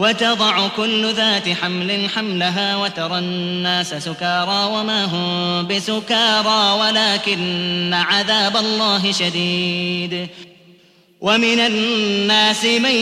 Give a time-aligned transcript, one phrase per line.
[0.00, 10.28] وتضع كل ذات حمل حملها وترى الناس سكارى وما هم بسكارى ولكن عذاب الله شديد.
[11.20, 12.94] ومن الناس من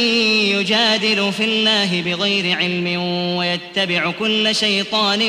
[0.55, 3.03] يجادل في الله بغير علم
[3.37, 5.21] ويتبع كل شيطان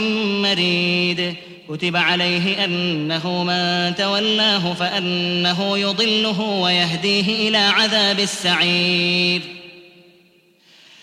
[0.42, 1.36] مريد.
[1.70, 9.59] كتب عليه أنه من تولاه فأنه يضله ويهديه إلى عذاب السعير.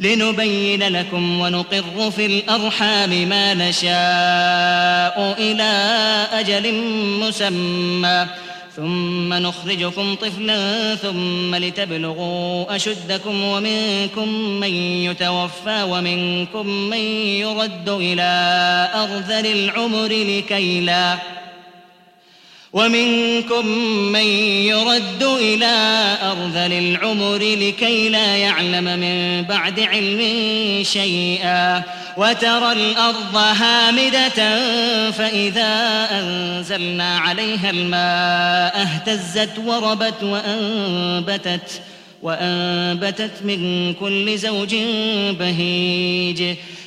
[0.00, 5.72] لنبين لكم ونقر في الأرحام ما نشاء إلى
[6.32, 6.74] أجل
[7.20, 8.26] مسمى.
[8.76, 14.28] ثم نخرجكم طفلا ثم لتبلغوا أشدكم ومنكم
[14.60, 16.98] من يتوفى ومنكم من
[17.38, 18.22] يرد إلى
[18.94, 21.18] أرذل العمر لكي لا
[22.74, 23.66] ومنكم
[24.12, 24.26] من
[24.66, 25.74] يرد إلى
[26.22, 30.20] أرذل العمر لكي لا يعلم من بعد علم
[30.82, 31.82] شيئا
[32.16, 34.60] وترى الأرض هامدة
[35.10, 41.80] فإذا أنزلنا عليها الماء اهتزت وربت وأنبتت
[42.22, 44.74] وأنبتت من كل زوج
[45.38, 46.56] بهيج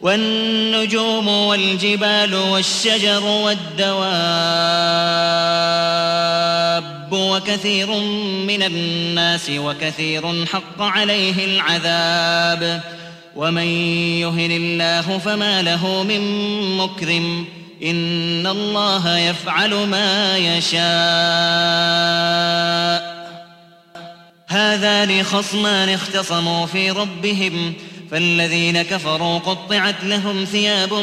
[0.00, 3.96] والنجوم والجبال والشجر والدواب
[7.12, 7.90] وكثير
[8.46, 12.80] من الناس وكثير حق عليه العذاب.
[13.36, 13.66] ومن
[14.20, 16.20] يهن الله فما له من
[16.76, 17.46] مكرم.
[17.82, 20.86] إن الله يفعل ما يشاء.
[24.48, 27.74] هذان خصمان اختصموا في ربهم
[28.10, 30.94] فالذين كفروا قطعت لهم ثياب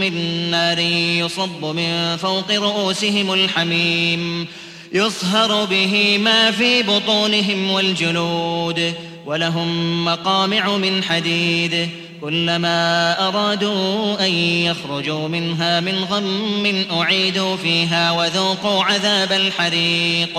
[0.00, 0.14] من
[0.50, 0.78] نار
[1.18, 4.46] يصب من فوق رؤوسهم الحميم
[4.92, 8.94] يصهر به ما في بطونهم والجلود
[9.26, 11.88] ولهم مقامع من حديد
[12.20, 20.38] كلما أرادوا أن يخرجوا منها من غم أعيدوا فيها وذوقوا عذاب الحريق.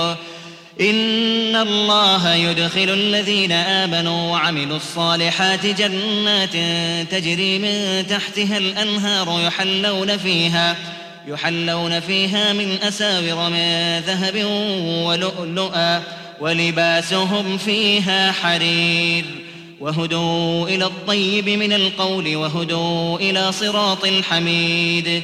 [0.81, 6.53] إن الله يدخل الذين آمنوا وعملوا الصالحات جنات
[7.11, 10.75] تجري من تحتها الأنهار يحلون فيها
[11.27, 14.45] يحلون فيها من أساور من ذهب
[15.05, 16.03] ولؤلؤا
[16.41, 19.25] ولباسهم فيها حرير
[19.79, 25.23] وهدوا إلى الطيب من القول وهدوا إلى صراط الحميد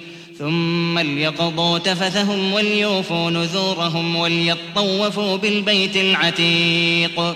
[0.41, 7.35] ثم ليقضوا تفثهم وليوفوا نذورهم وليطوفوا بالبيت العتيق.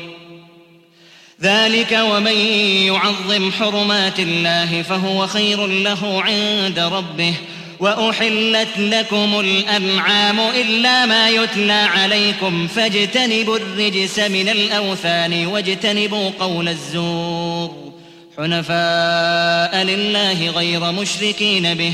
[1.42, 2.38] ذلك ومن
[2.86, 7.34] يعظم حرمات الله فهو خير له عند ربه.
[7.80, 17.94] وأحلت لكم الأنعام إلا ما يتلى عليكم فاجتنبوا الرجس من الأوثان واجتنبوا قول الزور.
[18.38, 21.94] حنفاء لله غير مشركين به.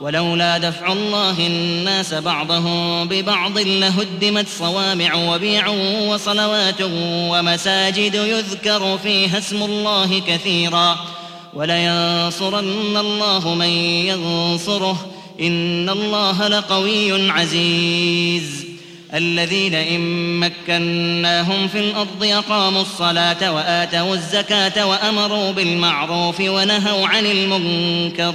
[0.00, 5.68] ولولا دفع الله الناس بعضهم ببعض لهدمت صوامع وبيع
[6.08, 10.98] وصلوات ومساجد يذكر فيها اسم الله كثيرا.
[11.54, 13.68] ولينصرن الله من
[14.06, 15.06] ينصره.
[15.40, 18.66] إن الله لقوي عزيز.
[19.14, 20.00] الذين إن
[20.40, 28.34] مكناهم في الأرض أقاموا الصلاة وآتوا الزكاة وأمروا بالمعروف ونهوا عن المنكر.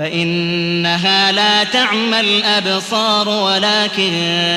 [0.00, 4.12] فإنها لا تعمى الأبصار ولكن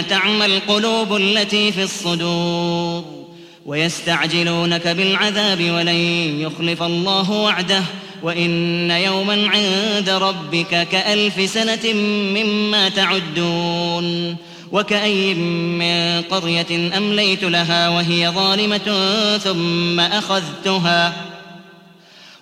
[0.09, 3.03] تعمى القلوب التي في الصدور
[3.65, 5.95] ويستعجلونك بالعذاب ولن
[6.39, 7.83] يخلف الله وعده
[8.21, 11.93] وإن يوما عند ربك كألف سنة
[12.33, 14.35] مما تعدون
[14.71, 21.32] وكأي من قرية أمليت لها وهي ظالمة ثم أخذتها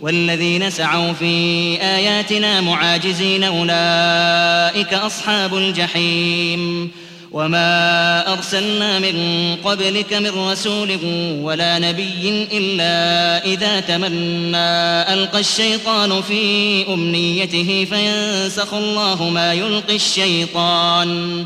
[0.00, 6.90] والذين سعوا في آياتنا معاجزين أولئك أصحاب الجحيم.
[7.32, 10.98] وما أرسلنا من قبلك من رسول
[11.42, 14.56] ولا نبي إلا إذا تمنى
[15.12, 21.44] ألقى الشيطان في أمنيته فينسخ الله ما يلقي الشيطان.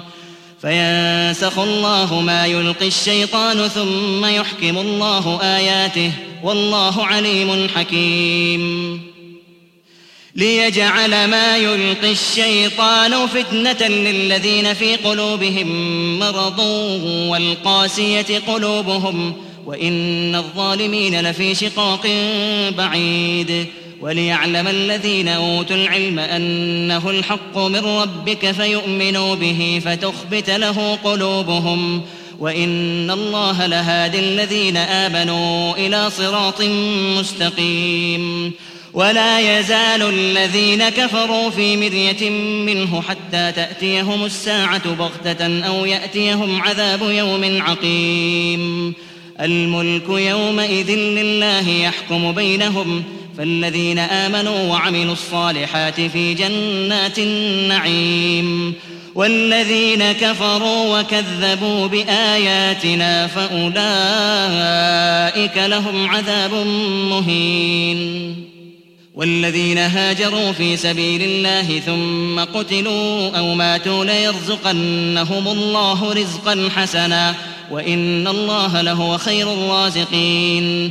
[0.63, 9.01] فينسخ الله ما يلقي الشيطان ثم يحكم الله آياته والله عليم حكيم.
[10.35, 15.69] ليجعل ما يلقي الشيطان فتنة للذين في قلوبهم
[16.19, 16.59] مرض
[17.29, 19.33] والقاسية قلوبهم
[19.67, 22.07] وإن الظالمين لفي شقاق
[22.79, 23.67] بعيد.
[24.03, 32.03] وليعلم الذين أوتوا العلم أنه الحق من ربك فيؤمنوا به فتخبت له قلوبهم
[32.39, 36.63] وإن الله لهادي الذين آمنوا إلى صراط
[37.19, 38.53] مستقيم
[38.93, 42.31] ولا يزال الذين كفروا في مرية
[42.67, 48.95] منه حتى تأتيهم الساعة بغتة أو يأتيهم عذاب يوم عقيم.
[49.41, 53.05] الملك يومئذ لله يحكم بينهم
[53.39, 58.75] فالذين آمنوا وعملوا الصالحات في جنات النعيم
[59.15, 63.73] والذين كفروا وكذبوا بآياتنا فأولئك
[65.57, 66.55] لهم عذاب
[67.11, 68.33] مهين
[69.15, 77.35] والذين هاجروا في سبيل الله ثم قتلوا أو ماتوا ليرزقنهم الله رزقا حسنا
[77.71, 80.91] وإن الله لهو خير الرازقين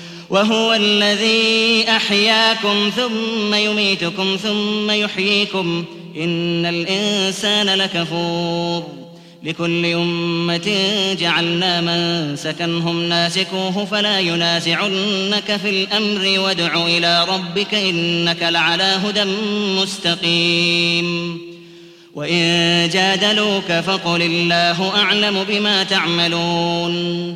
[0.31, 5.85] وهو الذي أحياكم ثم يميتكم ثم يحييكم
[6.17, 8.83] إن الإنسان لكفور
[9.43, 10.77] لكل أمة
[11.19, 19.23] جعلنا من سكنهم ناسكوه فلا ينازعنك في الأمر وادع إلى ربك إنك لعلى هدى
[19.81, 21.37] مستقيم
[22.15, 27.35] وإن جادلوك فقل الله أعلم بما تعملون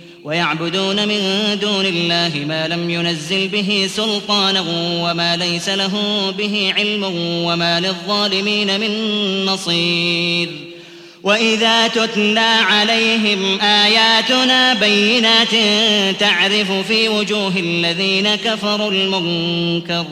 [0.23, 1.19] ويعبدون من
[1.61, 4.65] دون الله ما لم ينزل به سلطانا
[5.01, 5.93] وما ليس له
[6.37, 7.03] به علم
[7.45, 8.91] وما للظالمين من
[9.45, 10.49] نصير.
[11.23, 15.51] وإذا تتلى عليهم آياتنا بينات
[16.19, 20.05] تعرف في وجوه الذين كفروا المنكر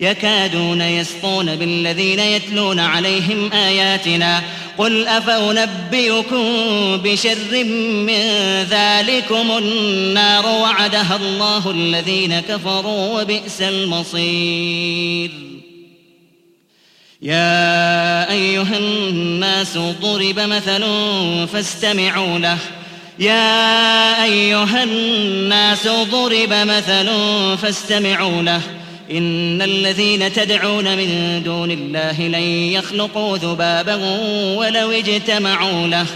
[0.00, 4.42] يكادون يسطون بالذين يتلون عليهم آياتنا
[4.78, 6.46] قل أفأنبئكم
[6.96, 7.64] بشر
[8.06, 8.22] من
[8.70, 15.30] ذلكم النار وعدها الله الذين كفروا وبئس المصير.
[17.22, 20.84] يا أيها الناس ضرب مثل
[21.52, 22.58] فاستمعوا له.
[23.18, 27.08] يا أيها الناس ضرب مثل
[27.62, 28.60] فاستمعوا له.
[29.10, 33.94] إن الذين تدعون من دون الله لن يخلقوا ذبابا
[34.56, 36.06] ولو اجتمعوا له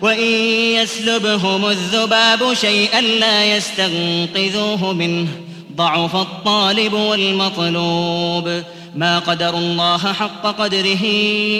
[0.00, 0.32] وإن
[0.74, 5.28] يسلبهم الذباب شيئا لا يستنقذوه منه.
[5.76, 8.62] ضعف الطالب والمطلوب.
[8.96, 11.04] ما قدر الله حق قدره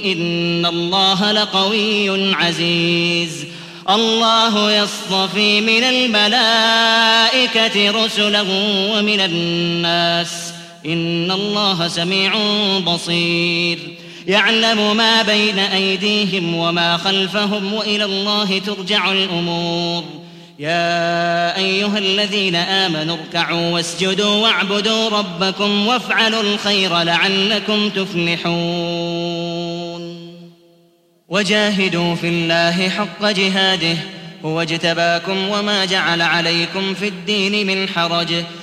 [0.05, 3.47] إن الله لقوي عزيز.
[3.91, 8.45] الله يصطفي من الملائكة رسلا
[8.93, 10.48] ومن الناس.
[10.87, 12.33] ان الله سميع
[12.79, 13.79] بصير.
[14.27, 20.05] يعلم ما بين ايديهم وما خلفهم والى الله ترجع الأمور.
[20.59, 28.59] يا ايها الذين امنوا اركعوا واسجدوا واعبدوا ربكم وافعلوا الخير لعلكم تفلحون.
[31.29, 33.97] وجاهدوا في الله حق جهاده.
[34.45, 38.33] هو اجتباكم وما جعل عليكم في الدين من حرج.